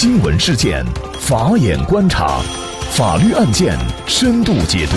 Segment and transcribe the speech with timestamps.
[0.00, 0.82] 新闻事件，
[1.20, 2.40] 法眼观察，
[2.92, 4.96] 法律案件深度解读，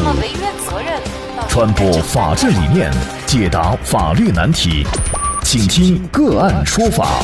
[1.49, 2.89] 传播法治理念，
[3.25, 4.87] 解答法律难题，
[5.43, 7.21] 请听个案说法。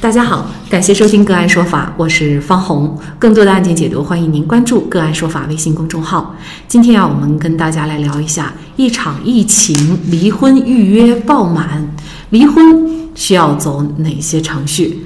[0.00, 2.98] 大家好，感谢收听个案说法，我是方红。
[3.16, 6.34] 更多的案件解读，欢迎您关注个案说法微信公众号。
[6.66, 11.88] 今天啊，我们跟大家来聊一下一场疫情，离婚预约爆满，
[12.30, 15.02] 离婚需要走哪些程序？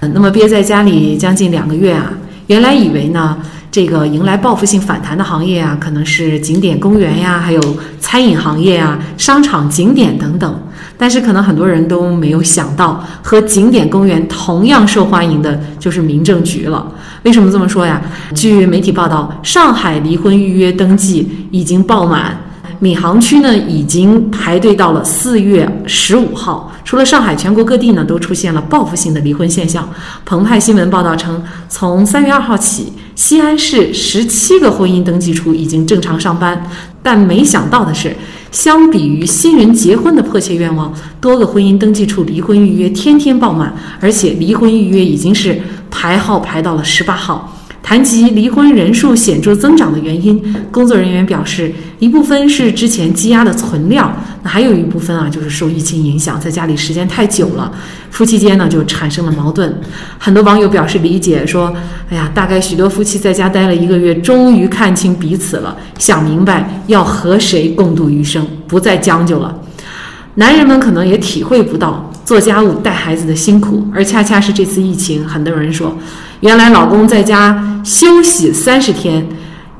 [0.00, 2.12] 那么憋在家里将近两个月啊，
[2.46, 3.36] 原来以为呢，
[3.70, 10.62] 这个迎来报复性反弹的行业啊，可能是景点公园呀，还有餐饮行业啊，商场景点等等。
[10.98, 16.86] 但是可能很多人都没有想到，和景点公园同样受欢迎的就是民政局了。
[17.22, 18.00] 为什么这么说呀？
[18.34, 22.38] 据媒体报道，上海离婚预约登记已经爆满，
[22.80, 26.72] 闵行区呢已经排队到了四月十五号。
[26.84, 29.88] 除了上海，全国各地呢都出现了报复性的离婚现象。
[30.24, 36.70] 澎湃新闻报道称，从三月二号起，西安市十七个婚姻登记处已经正常上班，
[37.02, 38.14] 但没想到的是。
[38.52, 47.52] 相比于新人结婚的迫切愿望，多个婚姻登记处离婚预约天天爆满，而且离婚预约已经是排号排到了十八号。
[47.86, 50.42] 谈及离婚人数显著增长的原因，
[50.72, 54.12] 工作人员表示，一部分是之前积压的存量，
[54.42, 57.70] 那还有一部分啊，就是受疫情影响，在家里时间太久了，
[58.10, 59.72] 夫妻间呢就产生了矛盾。
[60.18, 61.72] 很多网友表示理解，说
[62.10, 69.56] ：“哎呀，大概许多夫妻在家待了一个月，终于看清彼此了，想明白要和谁共度余生，不再将就了。”
[70.34, 75.96] 男人们可能也体会不到做家务、带孩子的辛苦，而恰恰是这次疫情，很多人说。
[76.40, 79.26] 原来老公在家休息三十天，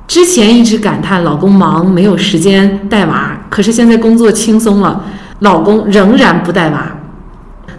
[0.07, 5.05] 之前一直感叹老公忙没有时间带娃，可是现在工作轻松了，
[5.41, 6.91] 老公仍然不带娃。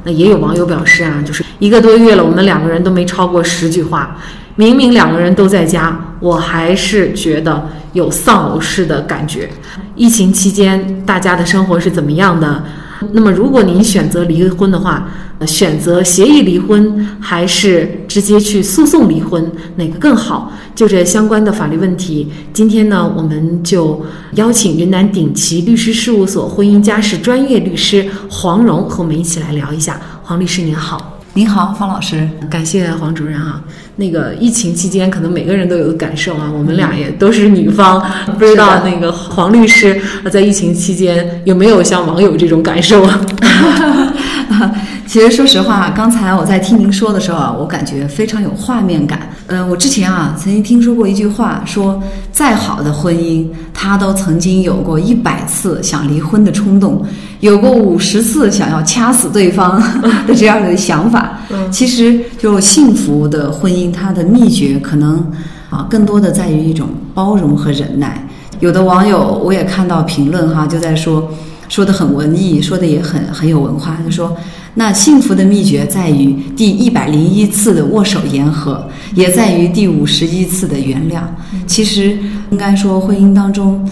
[0.03, 4.15] 那也有网友表示啊，就是一个多月了，我们两个人都没超过十句话，
[4.55, 9.49] 明明两个人都在家，我还是觉得有丧偶式的感觉。
[9.95, 12.63] 疫情期间大家的生活是怎么样的？
[13.11, 15.07] 那么如果您选择离婚的话，
[15.45, 20.51] 选择协议离婚还是直接去诉讼离婚，哪个更好？
[20.73, 24.03] 就这相关的法律问题，今天呢，我们就
[24.33, 29.99] 邀请云南鼎旗律师事务所婚姻家事专业律师黄蓉和我们一起来聊一下。
[30.23, 31.19] 黄律师您好。
[31.33, 33.61] 您好，方老师，感谢黄主任啊。
[33.97, 36.49] 那个疫情期间，可能每个人都有感受啊。
[36.53, 38.01] 我们俩也都是女方，
[38.37, 39.99] 不知道那个黄律师
[40.31, 43.21] 在疫情期间有没有像网友这种感受啊？
[45.07, 49.29] 其实说实话，刚才我在听您说的时候啊，我感觉非常有画面感。
[49.47, 57.03] 嗯，我之前啊曾经听说过一句话，说再好的婚姻，他都曾经有过一百次想离婚的冲动。
[57.39, 59.79] 有过五十次想要掐死对方
[60.25, 61.39] 的这样的想法，
[61.71, 65.25] 其实就幸福的婚姻，它的秘诀可能
[65.69, 68.27] 啊，更多的在于一种包容和忍耐。
[68.59, 71.29] 有的网友我也看到评论哈，就在说，
[71.69, 74.35] 说的很文艺，说的也很很有文化，就说
[74.75, 81.21] 那幸福的秘诀在于第一百零一次的握手言和，也在于第五十一次的原谅。
[81.65, 82.17] 其实
[82.51, 83.87] 应该说婚姻当中。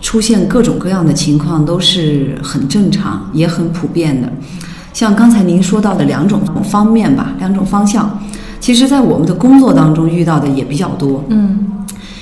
[0.00, 4.32] 出现各种各样的情况都是很正常，也很普遍的。
[4.92, 8.16] 像刚才您说到的两种方面吧，两种方向，
[8.60, 11.24] 其实在我们的工作当中遇到的也比较多。
[11.28, 11.66] 嗯，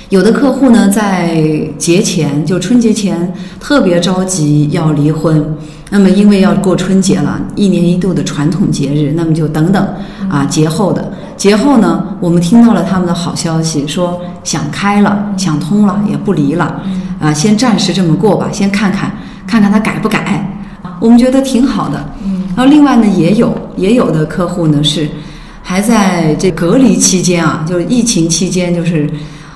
[0.09, 1.41] 有的客户呢，在
[1.77, 5.55] 节前，就春节前特别着急要离婚，
[5.89, 9.87] 那么因为要过春节了，一年一度的传统节日，那么就等等
[10.29, 16.81] 啊，节后的节后呢，我们听到了他们的好消息，说想开了，想通了，也不离了。
[17.19, 19.11] 啊，先暂时这么过吧，先看看，
[19.47, 20.61] 看看他改不改，
[20.99, 22.13] 我们觉得挺好的。
[22.23, 25.09] 嗯，然后另外呢，也有也有的客户呢是
[25.69, 29.05] 还在这隔离期间啊，就是疫情期间，就是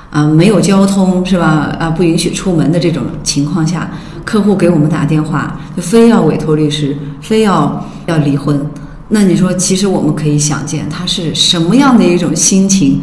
[0.09, 1.73] 啊没有交通是吧？
[1.79, 3.89] 啊不允许出门的这种情况下，
[4.25, 8.59] 客户给我们打电话，就非要委托律师，非要要离婚。
[9.07, 12.99] 那你说，其实我们可以想见，他是什么样的一种心情，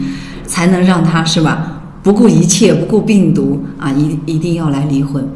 [0.46, 1.80] 才能让他是吧？
[2.02, 5.26] 不顾一切，不顾病毒啊，一一定要来离婚。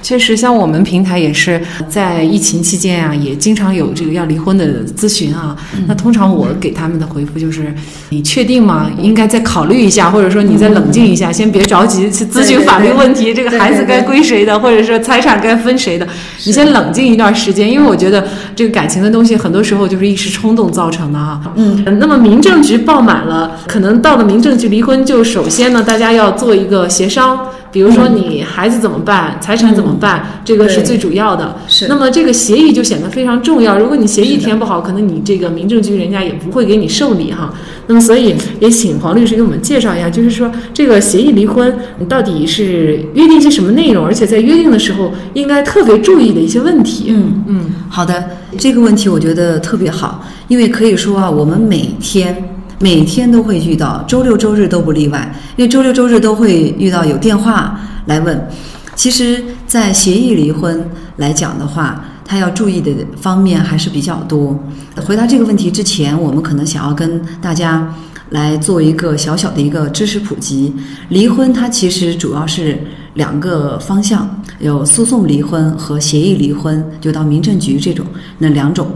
[0.00, 5.56] 确实，像我们平台也是在疫情期间啊，也经常有这个要离婚的咨询啊。
[5.86, 7.74] 那通常我给他们的回复就是：
[8.10, 8.90] 你确定吗？
[8.98, 13.34] 应该再考虑一下，或者说你再冷静一下，先别着急去咨询法律问题。
[13.34, 16.06] 这个孩子该归谁的，或者说财产该分谁的，
[16.44, 17.70] 你先冷静一段时间。
[17.70, 21.40] 因为我觉得这个感情的东西，很多时候就是一时冲动造成的啊。
[21.56, 21.84] 嗯。
[21.98, 27.38] 那么民政局爆满了，可能到了民政局离婚，就首先呢，大家要做一个协商。
[27.70, 31.56] 比如说你孩子怎么办，财产怎么办，这个是最主要的。
[31.68, 31.86] 是。
[31.88, 33.78] 那么这个协议就显得非常重要。
[33.78, 37.52] 如果你协议填不好，可能你这个民政局人家也不会给你受理哈。
[37.86, 41.74] 那么所以也请黄律师给我们介绍一下，就是说这个协议离婚
[42.08, 47.06] 到底是约定些什么内容，而且在约定的时候应该特别注意的一些问题。
[47.08, 52.57] 嗯嗯，好的，这个问题我觉得特别好，因为可以说啊，我们每天。
[52.80, 58.48] 每天都会遇到，周六周日都不例外，因为周六周日都会遇到有电话来问。
[58.94, 64.58] 其实，在协议离婚来讲的话，他要注意的方面还是比较多。
[64.96, 67.94] 回答这个问题之前，我们可能想要跟大家
[68.30, 70.74] 来做一个小小的一个知识普及。
[71.08, 72.78] 离婚它其实主要是
[73.14, 74.28] 两个方向，
[74.58, 78.04] 有诉讼离婚和协议离婚，就到民政局这种
[78.38, 78.90] 那两种。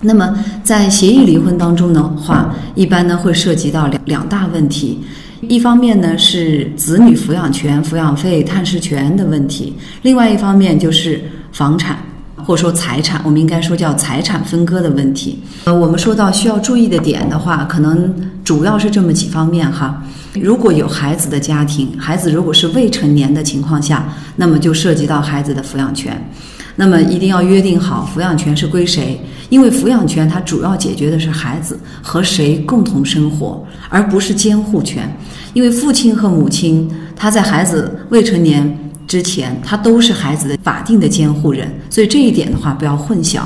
[0.00, 5.00] 那么，在协议离婚当中的话，一般呢会涉及到两两大问题，
[5.48, 11.20] 一方面呢是子女抚养权、抚养费、探视权的问题，另外一方面就是
[11.50, 11.98] 房产
[12.36, 15.38] 或者说财产，我们应该说叫财产分割的问题。
[15.64, 18.14] 呃，我们说到需要注意的点的话，可能
[18.44, 20.02] 主要是这么几方面哈。
[20.34, 24.06] 如果有孩子的家庭，孩子如果是未成年的情况下，
[24.36, 26.30] 那么就涉及到孩子的抚养权。
[26.76, 29.18] 那么一定要约定好抚养权是归谁，
[29.48, 35.10] 因为抚养权它主要解决的是孩子和谁共同生活，而不是监护权。
[35.54, 38.78] 因为父亲和母亲他在孩子未成年
[39.08, 43.40] 之前，他都是孩子的法定的监护人，所以这一点的话不要混淆。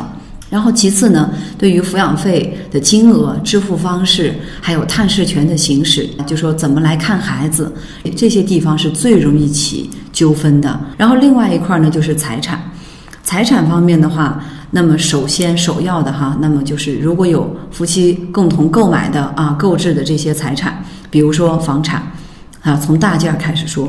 [0.50, 7.72] 然后其次呢，对于抚养费的金额、支付方式，还有探视权的行使，就说怎么来看孩子，
[8.16, 10.80] 这些地方是最容易起纠纷的。
[10.96, 12.60] 然后另外一块呢，就是财产。
[13.30, 14.42] 财产方面的话，
[14.72, 22.02] 那么首先首要的哈，那么就是如果有夫妻共同购买的啊购置的这些财产，比如说房产，
[22.62, 23.88] 啊从大件儿开始说，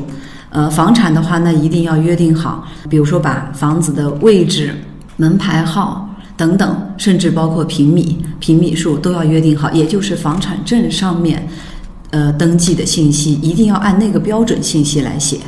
[0.50, 4.72] 呃房产的话，那一定要约定好，比如说把房子的位置、
[5.16, 11.48] 门牌号等等，甚至包括平米、平米数都要约定好，也就是房产证上面，
[12.10, 15.38] 呃登记的信息一定要按那个标准信息来写。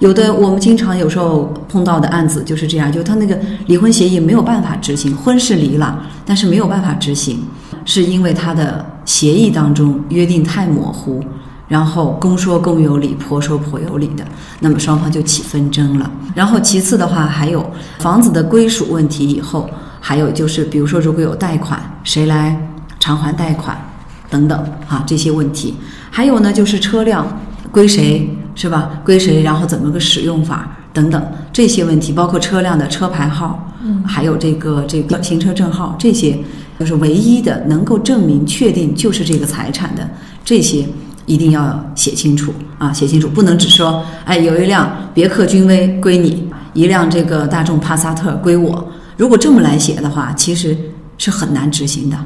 [0.00, 7.42] 有的我们经常有时候碰到的案子就是这样，就他那个离婚协议没有办法执行，婚是离了，但是没有办法执行，
[7.84, 11.22] 是因为他的协议当中约定太模糊，
[11.68, 14.24] 然后公说公有理，婆说婆有理的，
[14.60, 16.10] 那么双方就起纷争了。
[16.34, 19.68] 然后其次的话，还有房子的归属问题，以后
[20.00, 22.58] 还有就是比如说如果有贷款，谁来
[22.98, 23.78] 偿还贷款
[24.30, 24.58] 等等
[24.88, 25.74] 啊这些问题，
[26.10, 27.26] 还有呢就是车辆
[27.70, 28.26] 归谁。
[28.60, 28.90] 是吧？
[29.02, 29.42] 归谁？
[29.42, 36.38] 然后怎么个使用法等等这些问题，包括车辆的车牌号，嗯，还有这个这个行车证号，这些
[36.78, 40.06] 就是唯一的能够证明确定就是这个财产的
[40.44, 40.84] 这些，
[41.24, 48.86] 一定要写清楚啊，写清楚，不能只说哎，有一辆别克君威归你，一辆这个大众帕萨特归我。
[49.16, 50.76] 如果这么来写的话，其实
[51.16, 52.16] 是很难执行的。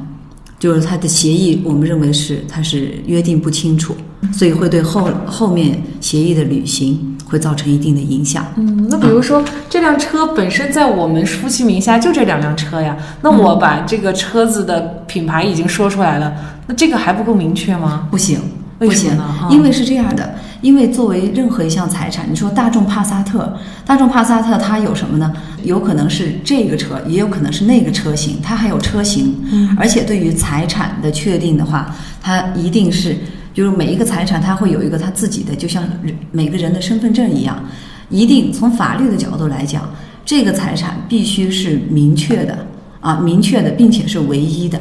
[0.59, 3.95] 就是他的协议，我们认为是他是约定不清楚，
[4.33, 8.45] 所以会对后后面协议的履行会造成一定的影响。
[8.55, 16.33] 嗯，那比如说这辆车本身在我们夫妻名下就这两辆车呀，那我把这个车子的品牌已经说出来了，
[16.67, 18.07] 那这个还不够明确吗？
[18.09, 18.39] 不行。
[18.77, 19.17] 不行，
[19.49, 25.33] 因为是这样的，因为作为任何一项财产，你说大众帕萨特，大众帕萨特它有什么呢？
[25.63, 29.35] 有可能是这个车，也有可能是那个车型，它还有车型。
[29.51, 33.17] 嗯，而且对于财产的确定的话，它一定是
[33.53, 35.83] 就是每一个财产它会有一个它自己的，就像
[36.31, 37.63] 每个人的身份证一样，
[38.09, 39.89] 一定从法律的角度来讲，
[40.23, 42.65] 这个财产必须是明确的
[42.99, 44.79] 啊，明确的，并且是唯一的。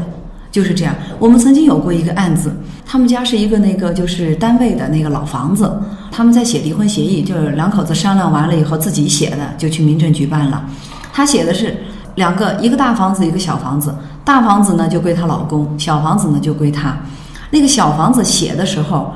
[0.54, 2.54] 就是这样，我们曾经有过一个案子，
[2.86, 5.68] 他们家是一个那个就是单位的那个老房子，
[6.12, 10.64] 他们在写离婚协议，就是两口子商量完了以后自己写的，就去民政局办了。
[11.12, 11.76] 他写的是
[12.14, 13.92] 两个，一个大房子，一个小房子，
[14.24, 16.96] 大房子呢就归她老公，小房子呢就归她。
[17.50, 19.12] 那个小房子写的时候，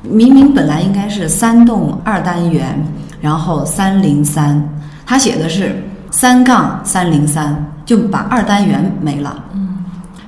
[0.00, 2.82] 明明本来应该是三栋二单元，
[3.20, 4.66] 然后三零三，
[5.04, 5.76] 他写的是
[6.10, 9.44] 三杠三零三，就把二单元没了。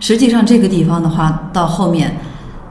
[0.02, 2.16] 实际上，这个地方的话，到后面，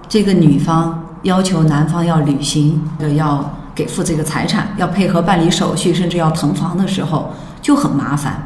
[0.09, 8.43] 这个女方要求男方要履行，呃，要给付这个财产，要配合办理手续，甚至要腾房的时候就很麻烦。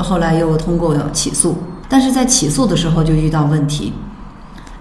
[0.00, 1.56] 后来又通过起诉，
[1.88, 3.94] 但是在起诉的时候就遇到问题，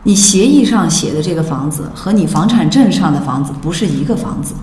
[0.03, 4.53] 你协议上写的这个房子和你房产证上的房子不是一个房子，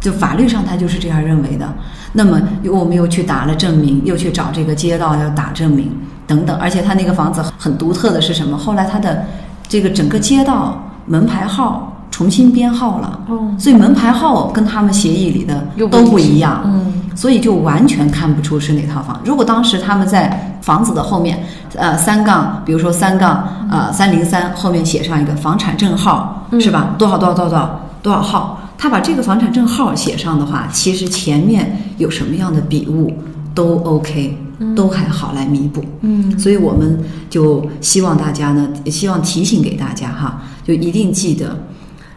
[0.00, 1.68] 就法律上他就是这样认为的。
[2.12, 5.90] 那么我们又去打了证明，又去找这个街道要打证明。
[6.32, 8.56] 等等，而且他那个房子很独特的是什么？
[8.56, 9.26] 后来他的
[9.68, 19.20] 这个整个街道门牌号重重新编号了，哦所以门牌号跟他们协议里的又都不一样，嗯所以就完全看不出是哪套房。
[19.24, 21.42] 如果当时他们在房子的后面，
[21.74, 26.94] 呃，三杠，比如说三杠，呃，三零三后面写上一个房产证号，是吧？
[26.96, 28.60] 多少多少多少多少号？
[28.78, 33.12] 他把这个房产证号写上的话，其实前面有什么样的笔误
[33.54, 34.36] 都 OK，
[34.74, 35.84] 都还好来弥补。
[36.00, 36.98] 嗯所以我们
[37.30, 41.56] 就希望大家呢，也希望提醒给大家哈，就一定记得，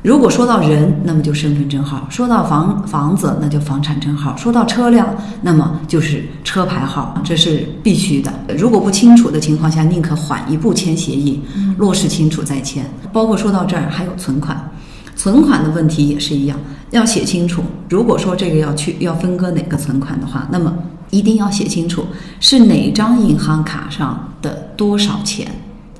[0.01, 5.07] 如果说到人，那么就身份证号；说到房房子，那就房产证号；说到车辆，
[5.41, 8.31] 那么就是车牌号，这是必须的。
[8.57, 11.41] 如果不清楚的情况下，宁可缓一步签协议，
[11.77, 12.85] 落实清楚再签。
[13.11, 14.71] 包括说到这儿，还有存款。
[15.15, 16.59] 存款的问题也是一样，
[16.91, 17.63] 要写清楚。
[17.89, 20.73] 如果说这个要去要分割哪个存款的话，那么
[21.15, 22.05] 一定要写清楚
[22.41, 25.47] 是哪张银行卡上的多少钱，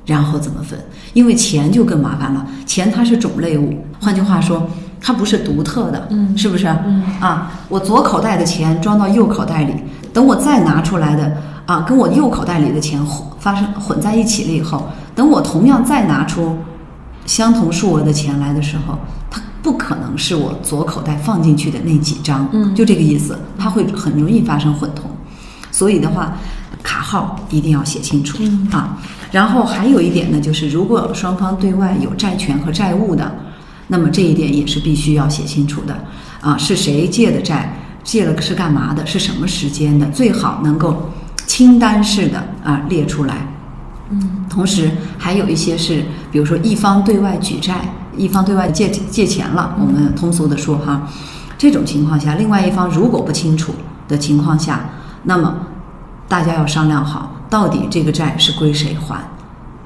[0.05, 0.77] 然后怎么分。
[1.13, 4.69] 因为钱就更麻烦了，钱它是种类物，换句话说，
[4.99, 6.67] 它不是独特的，嗯是不是？
[6.85, 9.73] 嗯啊，我左口袋的钱装到右口袋里，
[10.13, 16.57] 等我再拿出来的啊，跟我右口袋里的钱混发生混在一起了以后，等我同样再拿出
[17.25, 18.99] 相同数额的钱来的时候，
[19.31, 25.09] 它不可能是我左口袋放进去的那几张，嗯就这个意思，它会很容易发生混同。
[25.71, 26.37] 所以的话，
[26.83, 28.95] 卡号一定要写清楚、嗯啊。
[29.31, 33.35] 然后还有一点呢，就是如果双方对外有债权和债务的，
[33.87, 35.97] 那么这一点也是必须要写清楚的
[36.41, 41.09] 啊，是谁借的债，借了是干嘛的，是什么时间的，最好能够
[41.47, 43.47] 清单式的啊列出来。
[44.09, 44.45] 嗯。
[44.49, 51.07] 同时还有一些是，比如说一方对外举债，一方对外借借钱了，我们通俗的说哈，
[51.57, 53.73] 这种情况下，另外一方如果不清楚
[54.07, 54.89] 的情况下，
[55.23, 55.55] 那么
[56.27, 59.19] 大家要商量好，到底这个债是归谁还，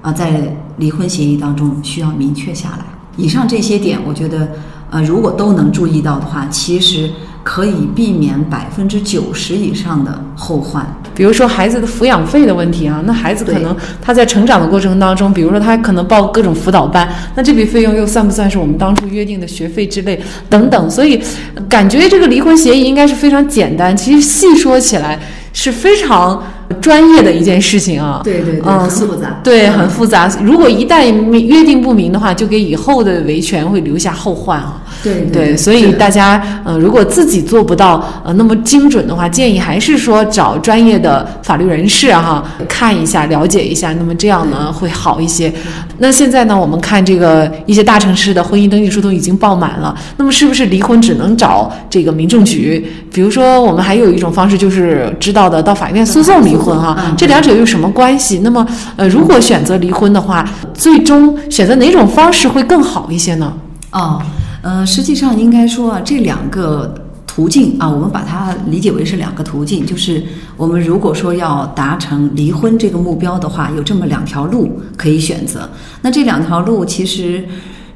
[0.01, 2.85] 啊，在离婚协议当中需要明确下来。
[3.17, 4.49] 以上这些点，我觉得，
[4.91, 7.11] 呃，如果都能注意到的话，其实
[7.43, 10.85] 可以避免百分之九十以上的后患。
[11.15, 20.17] 比如说孩子的抚养费的问题啊，那孩子可能他在成长的过程当中，比如说他可能报各种辅导班，那这笔费用又算不算是我们当初约定的学费之类
[20.49, 20.89] 等等？
[20.89, 21.21] 所以
[21.55, 25.19] 呃感觉这个离婚协议应该是非常简单，其实细说起来
[25.51, 26.41] 是非常
[26.79, 28.21] 专业的一件事情啊。
[28.23, 29.39] 对对对，嗯很复杂。
[29.43, 30.31] 对，嗯很复杂。
[30.41, 34.81] 如果一旦约定不明的话，就给以后的维权会留下后患啊。
[35.01, 45.51] 对对，所以大家呃，如果自己做不到呃那么精准的话，建议还是说找专业的法律人士啊哈看一下、了解一下，那么这样呢会好一些。
[45.99, 52.85] 那现在呢，我们看这个一些大城市的婚姻登记书都已经爆满了，那么是不是离婚只能找这个民政局？
[53.11, 58.39] 比如说，我们还有一种方式就是知道的到法院诉讼离婚哈、嗯这两者有什么关系？
[58.43, 58.65] 那么
[58.95, 63.51] 呃，如果选择离婚的话，最终选择哪种方式会更好一些呢？
[63.91, 64.21] 哦，
[64.61, 66.93] 呃，实际上应该说啊，这两个
[67.25, 70.23] 途径啊，我们把它理解为是两个途径，就是
[70.57, 75.69] 我们如果说要达成离婚这个目标的话，有这么两条路可以选择。
[76.01, 77.43] 那这两条路其实。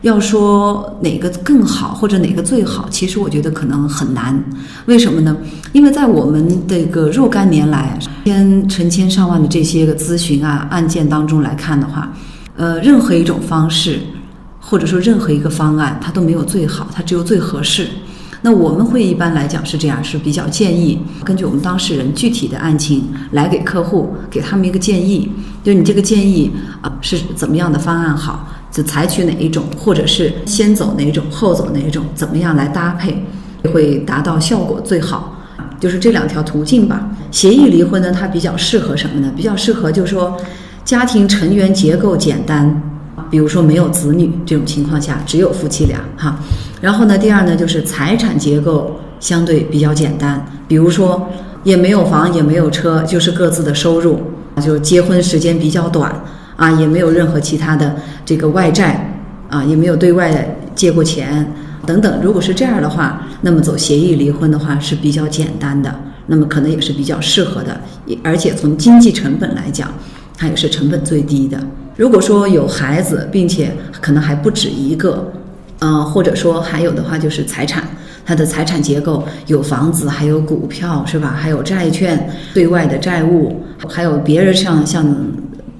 [0.03, 4.37] 要说哪个更好或者哪个最好，其实我觉得可能很难。
[4.85, 5.33] 为什么呢？
[5.71, 12.11] 因为在我们这个若干年来，千成千上万的这些个咨询啊案件当中来看的话，
[12.57, 14.01] 呃，任何一种方式
[14.73, 17.87] 或者说任何一个方案，它都没有最好，它只有最合适。
[18.41, 23.03] 那我们会一般来讲是这样，是比较建议根据我们当事人具体的案情
[23.33, 25.29] 来给客户给他们一个建议，
[25.63, 26.49] 就你这个建议
[26.81, 33.23] 啊是怎么样的方案好，就采取哪一种，或者是先走哪一种，后走哪一种，怎么样来搭配，
[33.71, 35.37] 会达到效果最好。
[35.79, 37.07] 就是这两条途径吧。
[37.29, 39.31] 协议离婚呢，它比较适合什么呢？
[39.37, 40.35] 比较适合就是说
[40.83, 42.81] 家庭成员结构简单，
[43.33, 46.37] 比如说没有子女这种情况下，只有夫妻俩哈。
[46.79, 51.27] 然后呢，第二呢就是财产结构相对比较简单，比如说
[51.63, 54.19] 也没有房也没有车，就是各自的收入，
[54.61, 56.13] 就结婚时间比较短
[56.55, 61.51] 啊，也没有任何其他的这个外债啊，也没有对外借过钱
[61.87, 62.19] 等等。
[62.21, 65.91] 如果是这样的话，那么走协议离婚的话是比较简单的，
[66.27, 67.81] 那么可能也是比较适合的，
[68.23, 69.91] 而且从经济成本来讲，
[70.37, 71.59] 它也是成本最低的。
[71.95, 73.71] 如果说有孩子，并且
[74.01, 75.31] 可能还不止一个，
[75.79, 77.83] 呃，或者说还有的话就是财产，
[78.25, 81.35] 它的财产结构有房子，还有股票，是吧？
[81.37, 85.05] 还有债券、对外的债务，还有别人向向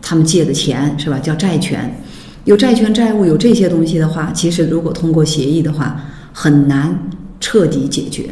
[0.02, 1.18] 他们借的钱，是吧？
[1.18, 2.00] 叫债权。
[2.46, 6.00] 有债权、债务，有这些东西的话，其实如果通过协议的话，
[6.34, 6.94] 很难
[7.40, 8.30] 彻底解决，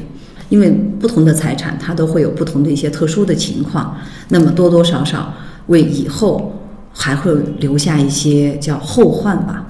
[0.49, 3.97] 因为不同的财产它都会有不同的一些特殊的情况，
[4.27, 5.33] 那么多多少少
[5.71, 6.53] 为以后
[6.93, 9.65] 还会留下一些叫后患吧。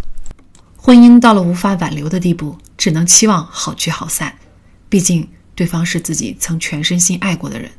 [0.75, 4.34] 婚姻到了无法挽留的地步，只能期望好聚好散。
[4.89, 7.70] 毕竟对方是自己曾全身心爱过的人。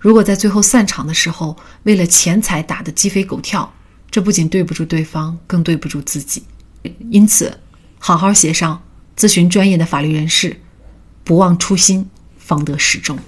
[0.00, 3.70] 如果在最后散场的时候，为了钱财打得鸡飞狗跳，
[4.10, 6.42] 这不仅对不住对方，更对不住自己。
[7.10, 7.60] 因此，
[7.98, 8.82] 好好协商，
[9.14, 10.58] 咨询专业的法律人士，
[11.22, 12.08] 不忘初心，
[12.38, 13.18] 方得始终。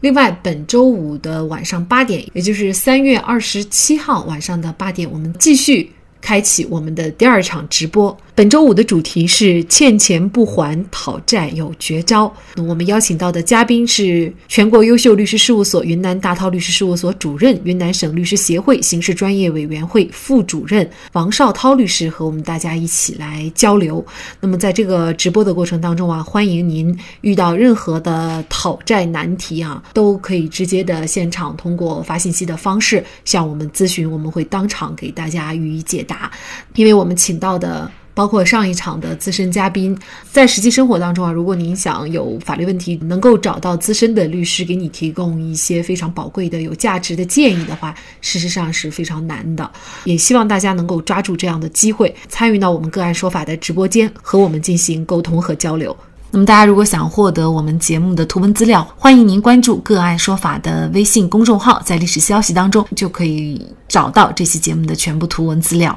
[0.00, 5.92] 另外，本周五的晚上八点，也就是三月二十七号晚上的八点，我们继续。
[6.20, 8.14] 开启我们的第二场直播。
[8.38, 12.32] 本周五的主题是欠钱不还讨债有绝招。
[12.56, 24.06] 我们邀请到的嘉宾是全国优秀律师事务所云南大韬律师事务所主任、云南省律师协会刑事专业委员会副主任王绍涛律师，和我们大家一起来交流。
[24.38, 36.30] 那么在这个直播的过程当中啊，欢迎您遇到任何的讨债难题啊，都可以直接的现场通过发信息的方式向我们咨询，我们会当场给大家予以解答。
[36.76, 37.90] 因为我们请到的。
[38.18, 39.96] 包括上一场的资深嘉宾，
[40.32, 49.70] 在实际生活当中啊，如果您想有法律问题能够找到资深的律师给你提供一些非常宝贵的、有价值的建议的话，事实上是非常难的。
[50.02, 55.96] 也希望大家能够抓住这样的机会，参与到我们个案说法的直播间，和我们进行沟通和交流。
[56.32, 65.96] 那么，大家如果想获得我们节目的图文资料，欢迎您关注“个案说法”的微信公众号，在历史消息当中就可以找到这期节目的全部图文资料。